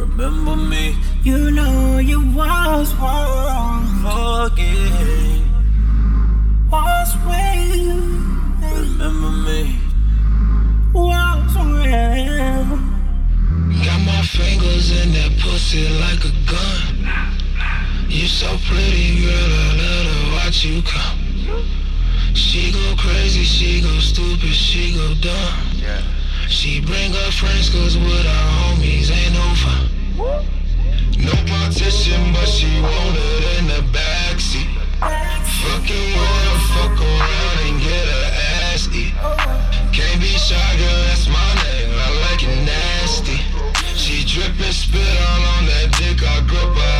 remember 0.01 0.55
me. 0.55 0.95
You 1.21 1.51
know 1.51 1.99
your 1.99 2.25
walls 2.37 2.91
won't 3.01 3.87
forget. 4.05 5.41
Walls 6.71 7.11
will 7.27 7.56
fingers 14.37 14.91
in 15.01 15.11
that 15.13 15.33
pussy 15.41 15.89
like 15.97 16.21
a 16.21 16.33
gun. 16.45 16.93
You 18.07 18.27
so 18.27 18.47
pretty, 18.69 19.25
girl, 19.25 19.51
I 19.65 19.69
love 19.81 20.05
to 20.05 20.19
watch 20.37 20.63
you 20.63 20.81
come. 20.85 21.17
She 22.33 22.71
go 22.71 22.95
crazy, 22.97 23.43
she 23.43 23.81
go 23.81 23.99
stupid, 23.99 24.53
she 24.53 24.93
go 24.93 25.13
dumb. 25.21 25.57
She 26.47 26.79
bring 26.79 27.11
her 27.11 27.31
friends, 27.31 27.69
cause 27.69 27.97
with 27.97 28.25
her 28.25 28.45
homies 28.61 29.09
ain't 29.09 29.33
no 29.33 29.47
fun. 29.63 29.85
No 31.17 31.33
partition, 31.49 32.21
but 32.31 32.47
she 32.47 32.69
want 32.79 33.17
it 33.17 33.43
in 33.57 33.63
the 33.73 33.81
backseat. 33.89 34.69
Fucking 35.01 36.09
well, 36.13 36.57
fuck 36.73 36.97
around 37.01 37.57
and 37.65 37.81
get 37.81 38.05
her 38.05 38.27
ass 38.69 38.87
eat. 38.93 39.13
Can't 39.91 40.21
be 40.21 40.33
shy, 40.37 40.69
girl, 40.77 41.01
that's 41.09 41.27
my 41.27 41.46
spit 44.97 45.17
all 45.21 45.43
on 45.57 45.65
that 45.65 45.87
dick, 45.97 46.23
I 46.23 46.41
grip 46.47 46.75
her 46.75 46.96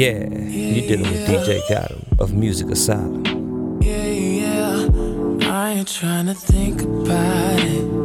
Yeah, 0.00 0.26
you're 0.30 0.88
dealing 0.88 1.12
with 1.12 1.28
DJ 1.28 1.60
Got'Em 1.68 2.18
of 2.18 2.32
Music 2.32 2.70
Asylum. 2.70 3.22
Yeah, 3.82 4.06
yeah. 4.06 4.88
I 5.42 5.72
ain't 5.72 5.88
trying 5.88 6.24
to 6.24 6.32
think 6.32 6.80
about 6.80 7.60
it. 7.60 7.99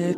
The 0.00 0.16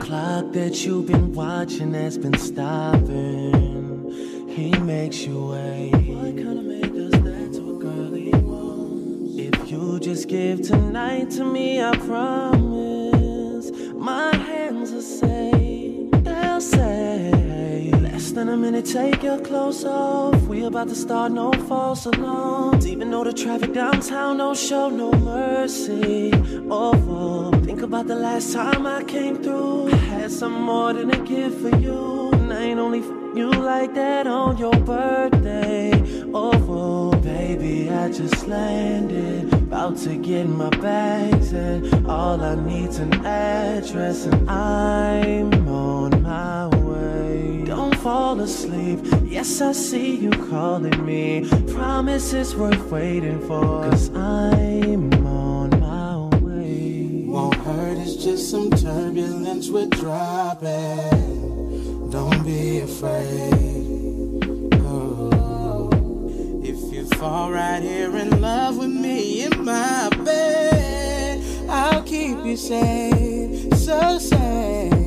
clock 0.00 0.52
that 0.52 0.86
you've 0.86 1.06
been 1.06 1.34
watching 1.34 1.92
has 1.92 2.16
been 2.16 2.38
stopping. 2.38 4.10
He 4.48 4.70
makes 4.78 5.26
you 5.26 5.48
wait. 5.48 5.90
What 5.90 6.34
kind 6.38 6.58
of 6.58 6.64
man 6.64 6.94
does 6.94 7.10
that 7.10 7.52
to 7.58 7.76
a 7.76 7.78
girl 7.78 8.14
he 8.14 8.30
wants? 8.30 9.36
If 9.36 9.70
you 9.70 10.00
just 10.00 10.28
give 10.28 10.62
tonight 10.62 11.28
to 11.32 11.44
me, 11.44 11.82
I 11.82 11.94
promise 11.94 13.70
my 13.94 14.34
hands 14.34 14.90
are 14.92 15.02
safe. 15.02 16.10
They'll 16.24 16.60
say 16.62 17.90
less 18.00 18.30
than 18.30 18.48
a 18.48 18.56
minute. 18.56 18.86
Take 18.86 19.22
your 19.22 19.40
clothes 19.40 19.84
off. 19.84 20.27
About 20.78 20.90
to 20.90 20.94
start. 20.94 21.32
No 21.32 21.50
false 21.66 22.06
alarms. 22.06 22.86
Even 22.86 23.10
though 23.10 23.24
the 23.24 23.32
traffic 23.32 23.72
downtown 23.72 24.36
don't 24.36 24.56
show 24.56 24.88
no 24.88 25.10
mercy. 25.10 26.30
Oh, 26.70 27.50
think 27.64 27.82
about 27.82 28.06
the 28.06 28.14
last 28.14 28.52
time 28.52 28.86
I 28.86 29.02
came 29.02 29.42
through. 29.42 29.90
I 29.90 29.96
had 29.96 30.30
some 30.30 30.52
more 30.52 30.92
than 30.92 31.10
a 31.10 31.18
gift 31.24 31.62
for 31.62 31.76
you. 31.80 32.30
And 32.30 32.52
I 32.52 32.62
ain't 32.62 32.78
only 32.78 33.00
f- 33.00 33.06
you 33.34 33.50
like 33.50 33.94
that 33.94 34.28
on 34.28 34.56
your 34.56 34.78
birthday. 34.84 35.90
Oh, 36.32 37.10
baby, 37.22 37.90
I 37.90 38.12
just 38.12 38.46
landed. 38.46 39.52
About 39.52 39.96
to 40.04 40.14
get 40.16 40.46
my 40.48 40.70
bags, 40.70 41.52
and 41.52 42.06
all 42.06 42.40
I 42.40 42.54
need's 42.54 42.98
an 42.98 43.14
address, 43.26 44.26
and 44.26 44.48
I'm 44.48 45.68
on 45.68 46.22
my 46.22 46.57
fall 48.28 48.40
asleep. 48.40 48.98
Yes, 49.24 49.62
I 49.62 49.72
see 49.72 50.16
you 50.16 50.30
calling 50.50 51.06
me. 51.06 51.48
Promise 51.72 52.34
it's 52.34 52.54
worth 52.54 52.90
waiting 52.90 53.40
for. 53.46 53.88
Cause 53.88 54.10
I'm 54.10 55.10
on 55.26 55.70
my 55.80 56.36
way. 56.36 57.24
Won't 57.26 57.54
hurt, 57.54 57.96
it's 57.96 58.16
just 58.22 58.50
some 58.50 58.70
turbulence 58.70 59.70
we're 59.70 59.86
dropping. 59.86 61.08
Don't 62.10 62.44
be 62.44 62.80
afraid. 62.80 64.44
Oh. 64.82 65.88
If 66.62 66.92
you 66.92 67.06
fall 67.16 67.50
right 67.50 67.82
here 67.82 68.14
in 68.14 68.42
love 68.42 68.76
with 68.76 68.90
me 68.90 69.44
in 69.44 69.64
my 69.64 70.10
bed, 70.22 71.42
I'll 71.70 72.02
keep 72.02 72.44
you 72.44 72.58
safe, 72.58 73.74
so 73.74 74.18
safe. 74.18 74.97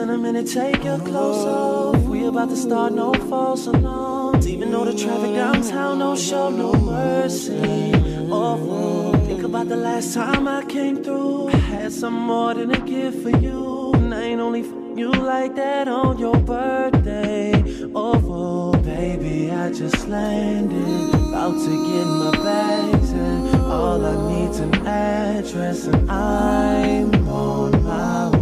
Than 0.00 0.08
a 0.08 0.16
minute, 0.16 0.46
take 0.46 0.82
your 0.82 0.98
clothes 0.98 1.44
off. 1.44 2.02
We 2.04 2.24
about 2.24 2.48
to 2.48 2.56
start, 2.56 2.94
no 2.94 3.12
false 3.12 3.66
alarms. 3.66 4.48
Even 4.48 4.70
though 4.70 4.86
the 4.86 4.94
traffic 4.96 5.34
downtown 5.34 5.98
don't 5.98 6.18
show 6.18 6.48
no 6.48 6.72
mercy. 6.72 7.92
Oh, 8.32 9.12
think 9.26 9.42
about 9.42 9.68
the 9.68 9.76
last 9.76 10.14
time 10.14 10.48
I 10.48 10.64
came 10.64 11.04
through. 11.04 11.50
I 11.50 11.56
had 11.56 11.92
some 11.92 12.14
more 12.14 12.54
than 12.54 12.70
a 12.70 12.80
gift 12.80 13.22
for 13.22 13.28
you. 13.28 13.92
And 13.92 14.14
I 14.14 14.22
ain't 14.22 14.40
only 14.40 14.60
f- 14.62 14.96
you 14.96 15.12
like 15.12 15.54
that 15.56 15.86
on 15.86 16.18
your 16.18 16.38
birthday. 16.38 17.62
Oh, 17.94 18.72
baby, 18.82 19.50
I 19.52 19.70
just 19.70 20.08
landed. 20.08 21.14
About 21.14 21.60
to 21.62 21.74
get 21.92 22.06
my 22.06 22.30
bags, 22.42 23.10
and 23.10 23.54
all 23.64 24.02
I 24.06 24.16
need's 24.32 24.60
an 24.60 24.74
address, 24.86 25.88
and 25.88 26.10
I'm 26.10 27.28
on 27.28 27.84
my 27.84 28.30
way. 28.30 28.39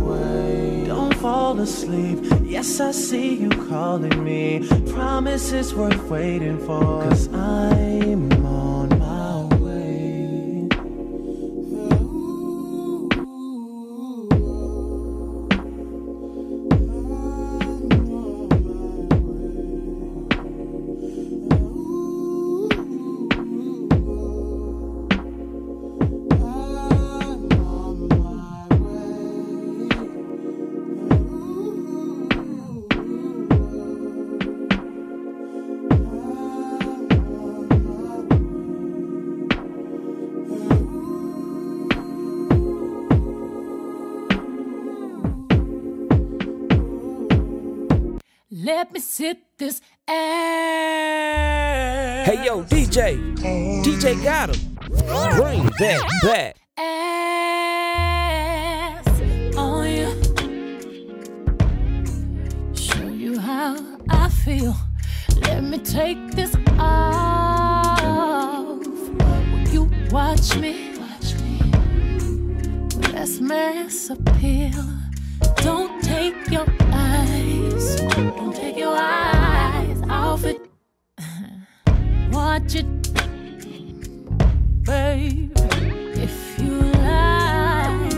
Fall 1.48 1.60
asleep. 1.60 2.18
Yes, 2.44 2.78
I 2.78 2.90
see 2.90 3.36
you 3.36 3.48
calling 3.48 4.22
me. 4.22 4.68
Promise 4.92 5.52
it's 5.52 5.72
worth 5.72 6.02
waiting 6.10 6.58
for. 6.58 7.02
Cause 7.08 7.32
I'm 7.32 8.37
Sit 49.18 49.38
this 49.58 49.80
ass. 50.06 50.14
Hey 52.24 52.44
yo, 52.44 52.62
DJ. 52.62 53.18
DJ 53.82 54.14
Got'Em. 54.22 54.56
Bring 55.36 55.64
that 55.80 56.06
back. 56.22 56.57
If 84.90 86.58
you 86.58 86.80
like, 86.80 88.14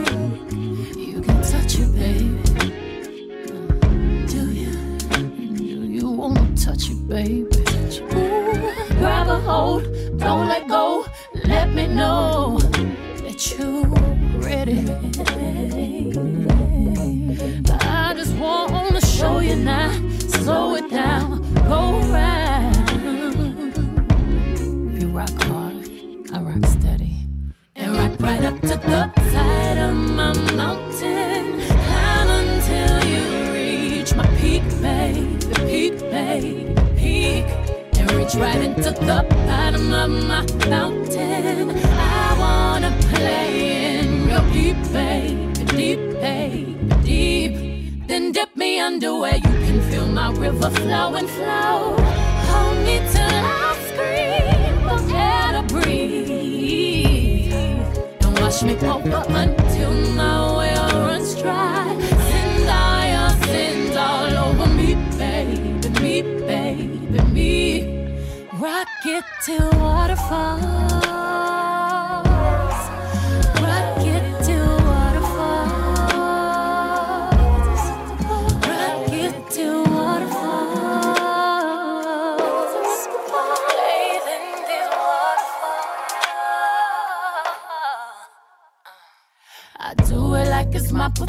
you 0.97 1.21
can 1.21 1.43
touch 1.43 1.75
it, 1.79 1.93
baby. 1.95 2.71
Do 4.27 4.43
you? 4.53 4.73
Do 5.57 5.87
you 5.99 6.09
wanna 6.11 6.47
touch 6.57 6.91
it, 6.91 7.09
baby? 7.09 7.65
Grab 8.99 9.29
a 9.29 9.41
hold 9.41 9.85
don't 10.21 10.49
let 10.49 10.69
go. 10.69 11.07
let 11.45 11.73
me 11.73 11.87
know 11.87 12.59
that 13.25 13.41
you 13.51 13.85
ready. 14.39 14.81
I 17.71 18.15
just 18.15 18.35
wanna 18.37 19.01
show 19.01 19.41
you 19.41 19.57
now, 19.57 19.91
slow 20.19 20.77
it 20.77 20.91
down, 20.91 21.10
to 28.63 28.77
the 28.77 29.13
side 29.33 29.79
of 29.79 29.95
my 29.95 30.33
mountain. 30.55 31.61
Climb 31.87 32.29
until 32.29 33.05
you 33.13 33.53
reach 33.53 34.15
my 34.15 34.27
peak, 34.37 34.63
peak, 35.67 35.99
peak, 36.97 37.45
and 37.99 38.13
reach 38.13 38.35
right 38.35 38.61
into 38.61 38.91
the 38.91 39.25
bottom 39.47 39.93
of 39.93 40.11
my 40.29 40.43
mountain. 40.69 41.71
I 41.71 42.37
wanna 42.39 42.93
play 43.09 43.99
in 43.99 44.29
deep, 44.53 44.77
babe, 44.93 45.55
deep, 45.77 46.01
babe, 46.21 47.05
deep. 47.05 48.07
Then 48.09 48.33
dip 48.33 48.55
me 48.57 48.79
under 48.81 49.19
where 49.19 49.37
you 49.37 49.55
can 49.67 49.81
feel 49.91 50.07
my 50.07 50.31
river 50.33 50.71
flow 50.71 51.15
and 51.15 51.29
flow. 51.31 51.97
Hold 52.51 52.79
me 52.87 52.99
till 53.13 53.45
I 53.45 53.77
scream 53.89 54.75
for 54.87 55.17
air 55.17 55.63
to 55.63 55.75
breathe. 55.75 56.50
Wash 58.63 58.83
me 58.83 58.89
over 58.89 59.25
until 59.29 59.91
my 60.15 60.57
well 60.57 61.07
runs 61.07 61.35
dry. 61.41 61.97
Send 62.29 62.67
your 63.15 63.47
sins 63.47 63.97
all 63.97 64.49
over 64.49 64.67
me, 64.75 64.97
baby, 65.17 65.89
me, 66.01 66.23
baby, 66.47 67.23
me. 67.33 68.19
Rock 68.53 68.89
it 69.07 69.25
till 69.47 69.71
waterfalls. 69.81 71.10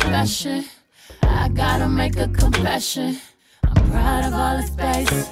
Profession. 0.02 0.66
I 1.22 1.50
gotta 1.50 1.88
make 1.88 2.18
a 2.18 2.28
confession. 2.28 3.18
I'm 3.64 3.92
proud 3.92 4.26
of 4.26 4.34
all 4.34 4.58
the 4.58 4.64
space. 4.64 5.30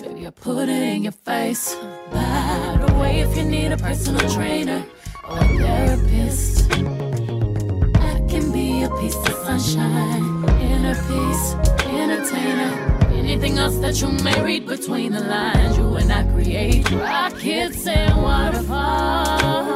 Baby, 0.00 0.26
I 0.26 0.30
put 0.30 0.68
it 0.68 0.82
in 0.94 1.02
your 1.02 1.12
face. 1.12 1.74
By 2.12 2.78
the 2.86 2.94
way, 2.94 3.20
if 3.20 3.36
you 3.36 3.44
need 3.44 3.72
a 3.72 3.76
personal 3.76 4.28
trainer 4.30 4.84
or 5.28 5.38
a 5.38 5.48
therapist, 5.58 6.72
I 6.72 8.14
can 8.30 8.52
be 8.52 8.84
a 8.84 8.90
piece 9.00 9.16
of 9.16 9.34
sunshine, 9.44 10.24
inner 10.60 10.94
peace, 11.08 11.54
entertainer. 11.84 12.72
Anything 13.12 13.58
else 13.58 13.76
that 13.78 14.00
you 14.00 14.08
may 14.22 14.40
read 14.40 14.66
between 14.66 15.12
the 15.12 15.20
lines, 15.20 15.76
you 15.76 15.96
and 15.96 16.12
I 16.12 16.22
create 16.32 16.88
rockets 16.92 17.86
and 17.86 18.22
waterfalls. 18.22 19.66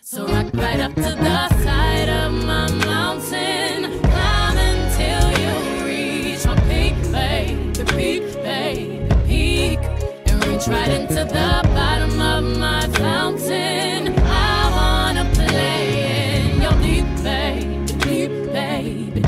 So 0.00 0.26
rock 0.26 0.52
right 0.54 0.80
up 0.80 0.94
to 0.96 1.02
the 1.02 1.51
Right 10.68 10.90
into 10.90 11.24
the 11.24 11.60
bottom 11.74 12.20
of 12.20 12.44
my 12.58 12.86
fountain. 12.98 14.14
I 14.16 14.70
wanna 14.78 15.24
play 15.34 16.50
in 16.52 16.62
your 16.62 16.72
deep. 16.80 17.04
Deep. 18.06 18.32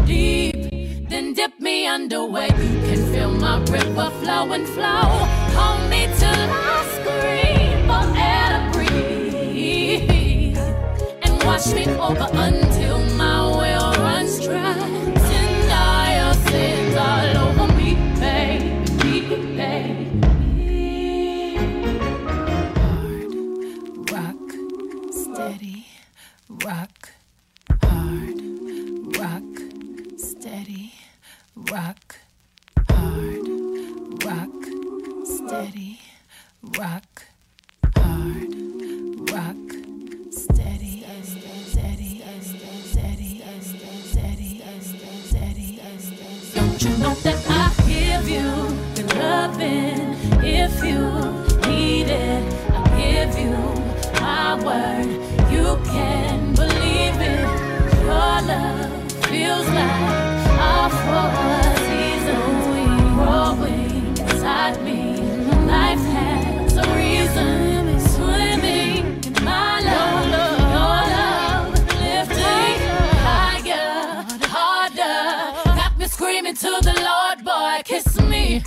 Deep. 0.07 1.09
Then 1.11 1.33
dip 1.35 1.59
me 1.59 1.87
under 1.89 2.25
where 2.25 2.47
you 2.47 2.81
can 2.87 3.13
feel 3.13 3.33
my 3.33 3.59
river 3.65 4.11
flow 4.21 4.53
and 4.53 4.67
flow. 4.69 5.07
Hold 5.57 5.91
me 5.91 6.07
till 6.19 6.51
I 6.53 6.85
scream 6.95 7.87
for 7.89 8.05
air 8.17 8.49
to 8.55 8.79
breathe 8.79 10.59
and 11.25 11.43
wash 11.45 11.67
me 11.75 11.85
over 11.97 12.29
until 12.33 12.74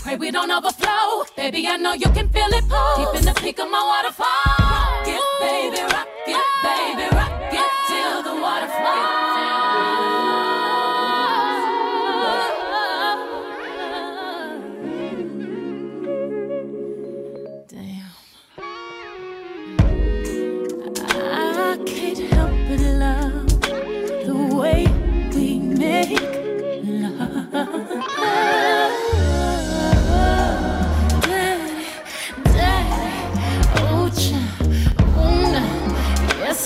Pray 0.07 0.15
we 0.15 0.31
don't 0.31 0.49
overflow. 0.49 1.25
Baby, 1.35 1.67
I 1.67 1.75
know 1.75 1.91
you 1.91 2.09
can 2.11 2.29
feel 2.29 2.47
it 2.47 2.63
pour. 2.69 2.95
Deep 2.95 3.19
in 3.19 3.25
the 3.25 3.33
peak 3.41 3.59
of 3.59 3.69
my 3.69 3.83
waterfall. 3.91 4.27
Rock 4.57 5.07
it, 5.07 5.21
baby, 5.41 5.81
rock 5.93 5.96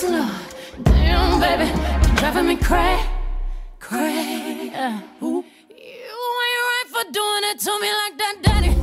Lord, 0.03 0.31
damn 0.83 1.39
baby, 1.39 1.65
you're 2.07 2.15
driving 2.15 2.47
me 2.47 2.55
crazy, 2.55 3.03
crazy. 3.79 4.73
Ooh. 5.21 5.43
You 5.69 6.19
ain't 6.47 6.63
right 6.69 6.87
for 6.87 7.03
doing 7.11 7.43
it 7.51 7.59
to 7.59 7.71
me 7.79 7.89
like 8.01 8.17
that, 8.17 8.35
daddy. 8.41 8.73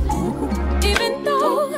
Even 0.87 1.23
though 1.25 1.73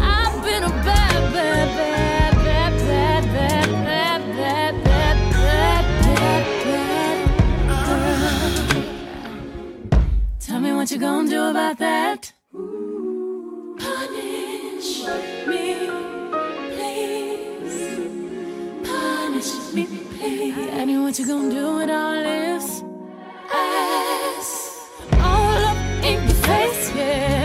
I've 0.00 0.42
been 0.42 0.64
a 0.64 0.68
bad, 0.68 1.32
bad, 1.34 1.68
bad, 1.76 2.34
bad, 2.36 2.72
bad, 2.86 3.24
bad, 3.34 3.68
bad, 3.84 4.14
bad, 4.24 4.84
bad, 4.84 5.14
bad, 5.34 5.94
bad, 6.04 6.44
bad 6.64 7.22
girl. 7.84 7.98
Tell 10.40 10.60
me 10.60 10.72
what 10.72 10.90
you 10.90 10.98
gonna 10.98 11.28
do 11.28 11.42
about 11.50 11.78
that. 11.78 12.32
Punish 12.52 12.99
Punish 19.40 19.72
me, 19.72 19.86
please. 20.18 20.54
Daddy, 20.54 20.98
what 20.98 21.18
you 21.18 21.26
gonna 21.26 21.50
do 21.50 21.76
with 21.76 21.90
all 21.90 22.22
this? 22.22 22.82
Ass 23.50 24.90
all 25.14 25.64
up 25.64 26.04
in 26.04 26.22
your 26.24 26.34
face, 26.44 26.94
yeah. 26.94 27.39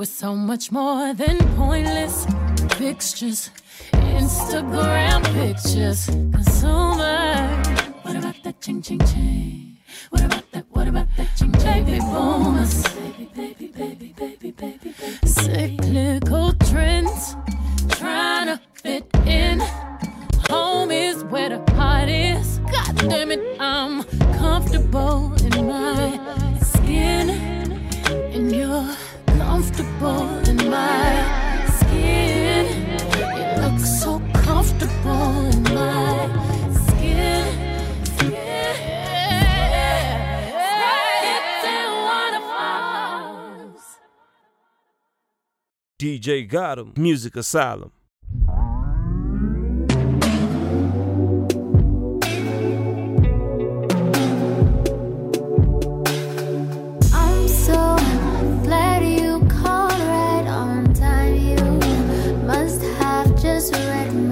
With 0.00 0.08
so 0.08 0.34
much 0.34 0.72
more 0.72 1.12
than 1.12 1.36
pointless 1.58 2.24
pictures, 2.78 3.50
Instagram 3.92 5.22
pictures, 5.34 6.06
consumer. 6.06 7.62
What 8.00 8.16
about 8.16 8.42
that 8.44 8.62
ching 8.62 8.80
ching 8.80 9.00
ching? 9.00 9.76
What 10.08 10.24
about 10.24 10.50
that? 10.52 10.64
What 10.70 10.88
about 10.88 11.06
that 11.18 11.28
ching 11.36 11.52
ching? 11.52 11.84
Baby 11.84 11.98
boomers, 11.98 12.82
baby 12.94 13.28
baby 13.34 13.66
baby 13.66 14.14
baby 14.16 14.50
baby 14.52 14.94
baby. 14.98 15.26
Cyclical 15.26 16.54
trends, 16.70 17.36
trying 17.90 18.46
to 18.46 18.60
fit 18.82 19.04
in. 19.26 19.60
Home 20.48 20.90
is 20.90 21.24
where 21.24 21.50
the 21.50 21.74
heart 21.74 22.08
is. 22.08 22.58
God 22.72 22.96
damn 22.96 23.30
it, 23.32 23.60
I'm 23.60 24.04
comfortable 24.38 25.34
in 25.44 25.66
my 25.66 26.58
skin, 26.62 27.28
in 28.32 28.48
your 28.48 28.96
comfortable 29.60 30.38
in 30.48 30.70
my 30.70 31.66
skin. 31.80 32.64
You 33.36 33.62
look 33.62 33.78
so 33.78 34.18
comfortable 34.32 35.50
in 35.50 35.62
my 35.74 36.72
skin. 36.86 37.46
DJ 45.98 46.48
Got'Em, 46.48 46.96
Music 46.96 47.36
Asylum. 47.36 47.92
was 63.60 63.70
red. 63.72 64.29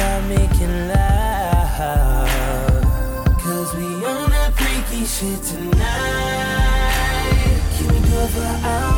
start 0.00 0.24
making 0.28 0.88
loud. 0.88 2.26
Cause 3.38 3.74
we 3.76 3.84
on 3.84 4.30
that 4.30 4.52
freaky 4.54 5.04
shit 5.04 5.42
tonight. 5.42 5.76
Can 7.76 7.86
we 7.88 7.98
do 8.08 8.16
it 8.16 8.30
for 8.30 8.66
hours? 8.66 8.89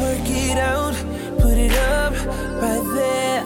Work 0.00 0.26
it 0.26 0.58
out. 0.58 0.94
Put 1.38 1.56
it 1.58 1.72
up 1.72 2.12
right 2.62 2.84
there. 2.94 3.42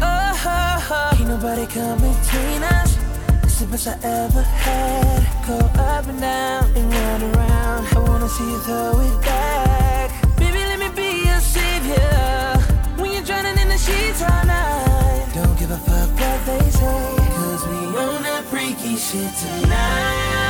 Oh, 0.00 1.16
ain't 1.18 1.28
nobody 1.28 1.66
come 1.66 1.98
between 1.98 2.62
us. 2.62 2.98
It's 3.44 3.60
the 3.60 3.66
best 3.66 3.86
I 3.86 3.96
ever 4.02 4.42
had. 4.42 5.20
Go 5.46 5.58
up 5.80 6.06
and 6.06 6.20
down 6.20 6.64
and 6.76 6.92
round 6.92 7.22
and 7.22 7.36
round. 7.36 7.86
I 7.96 7.98
wanna 8.08 8.28
see 8.28 8.48
you 8.50 8.58
throw 8.60 9.00
it 9.00 9.20
back. 9.22 10.10
Baby, 10.36 10.58
let 10.70 10.78
me 10.78 10.88
be 10.94 11.26
your 11.28 11.40
savior. 11.40 12.58
When 12.98 13.12
you're 13.12 13.24
drowning 13.24 13.58
in 13.58 13.68
the 13.68 13.78
sheets 13.78 14.22
all 14.22 14.44
night. 14.44 15.26
Don't 15.34 15.56
give 15.58 15.70
a 15.70 15.78
fuck 15.78 16.10
what 16.20 16.40
they 16.46 16.70
say. 16.70 17.04
Cause 17.38 17.62
we 17.68 17.80
own 18.04 18.22
that 18.22 18.44
freaky 18.50 18.96
shit 18.96 19.32
tonight. 19.42 20.44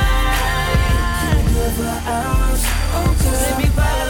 Can 1.21 1.35
we 1.37 1.53
do 1.53 1.61
it 1.61 2.01
hours? 2.07 2.63
Oh. 2.97 3.15
Let 3.25 3.57
me 3.57 3.65
follow 3.77 4.04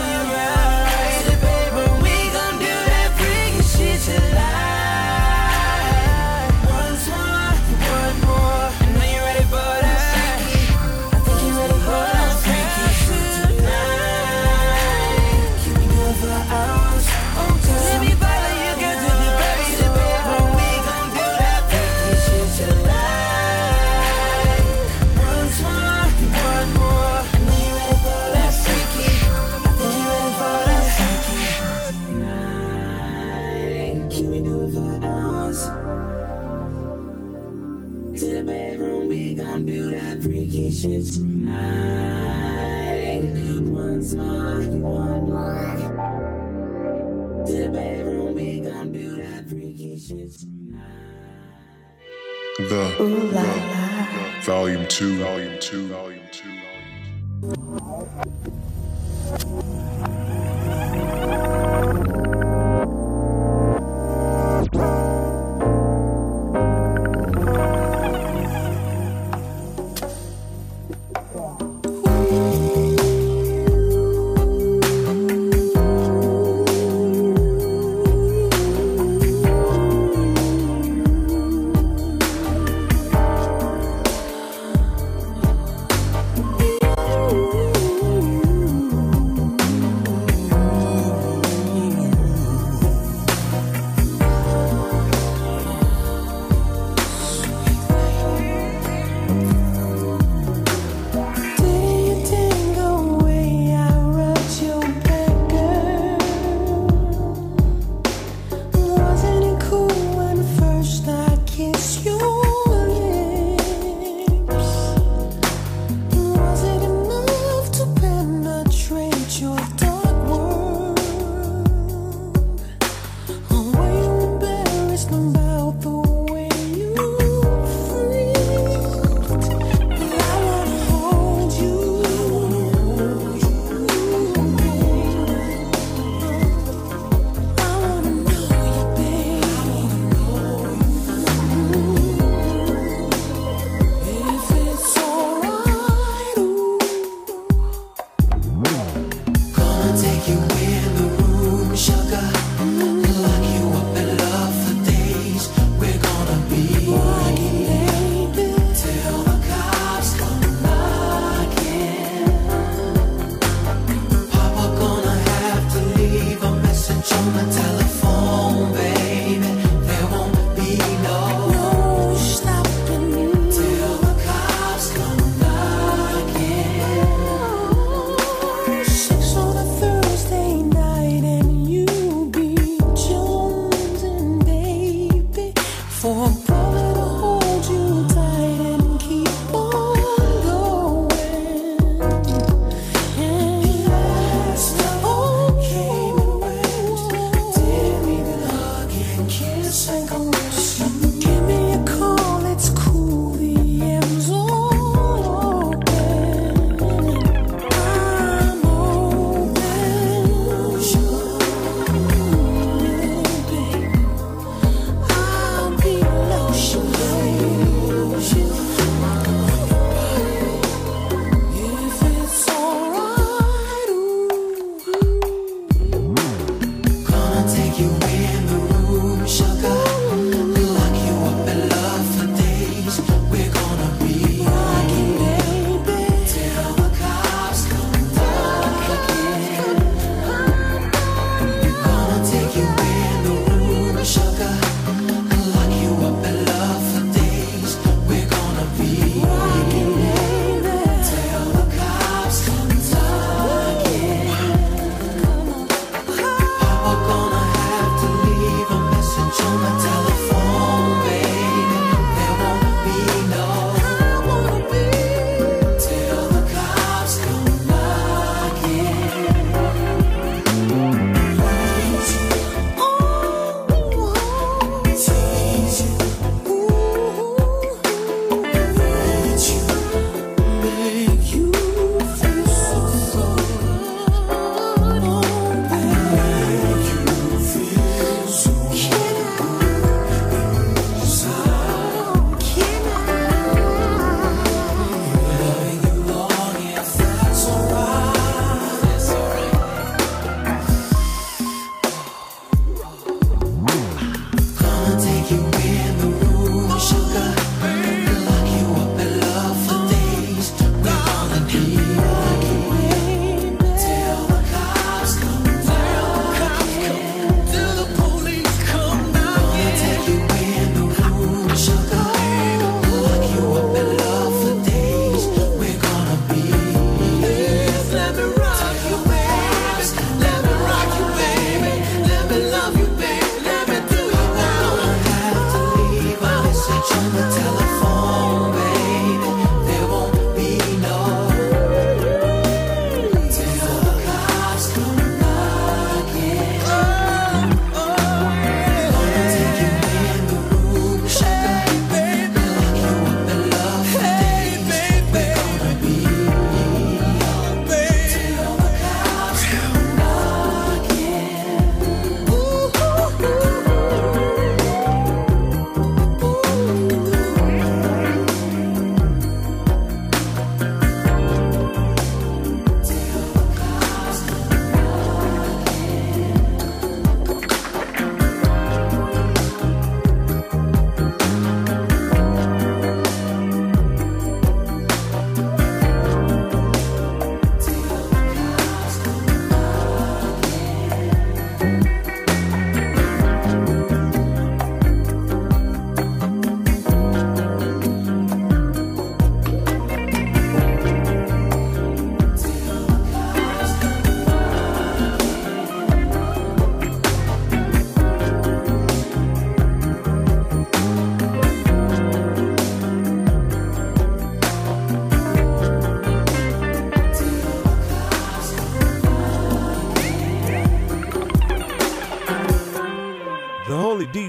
shit 40.86 41.14
tonight. 41.14 42.76
Once 43.62 44.14
more, 44.14 44.60
one. 44.60 45.26
To 47.46 47.52
the 47.52 47.68
bedroom, 47.68 48.34
we 48.34 48.60
gon' 48.60 48.92
do 48.92 49.16
that 49.22 49.48
freaky 49.48 49.98
shit 49.98 50.32
The 52.58 52.82
Volume 54.42 54.86
2, 54.88 55.18
Volume 55.18 55.58
2, 55.58 55.58
Volume 55.58 55.58
2, 55.60 55.88
Volume 55.88 56.15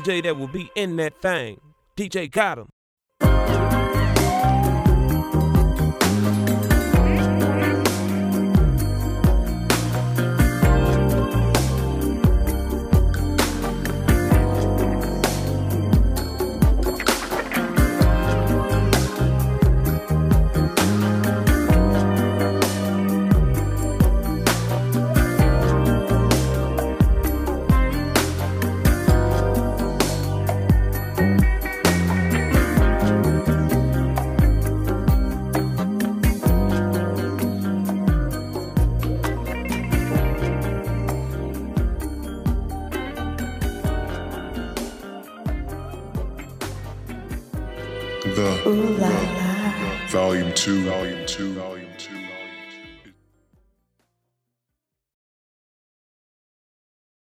DJ 0.08 0.24
that 0.24 0.38
will 0.38 0.47
be 0.47 0.72
in 0.74 0.95
that 0.95 1.22
thing. 1.22 1.60
DJ 1.97 2.32
Got'Em. 2.32 2.76